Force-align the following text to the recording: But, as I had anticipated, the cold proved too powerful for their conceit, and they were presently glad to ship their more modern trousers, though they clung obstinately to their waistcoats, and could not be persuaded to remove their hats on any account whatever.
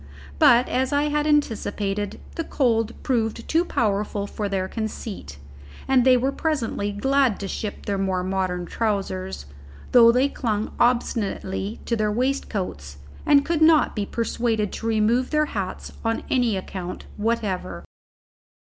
But, 0.39 0.67
as 0.67 0.91
I 0.91 1.09
had 1.09 1.27
anticipated, 1.27 2.19
the 2.33 2.43
cold 2.43 2.95
proved 3.03 3.47
too 3.47 3.63
powerful 3.63 4.25
for 4.25 4.49
their 4.49 4.67
conceit, 4.67 5.37
and 5.87 6.03
they 6.03 6.17
were 6.17 6.31
presently 6.31 6.91
glad 6.91 7.39
to 7.39 7.47
ship 7.47 7.85
their 7.85 7.99
more 7.99 8.23
modern 8.23 8.65
trousers, 8.65 9.45
though 9.91 10.11
they 10.11 10.27
clung 10.27 10.73
obstinately 10.79 11.81
to 11.85 11.95
their 11.95 12.11
waistcoats, 12.11 12.97
and 13.27 13.45
could 13.45 13.61
not 13.61 13.95
be 13.95 14.07
persuaded 14.07 14.71
to 14.73 14.87
remove 14.87 15.29
their 15.29 15.45
hats 15.45 15.93
on 16.03 16.23
any 16.31 16.57
account 16.57 17.05
whatever. 17.17 17.83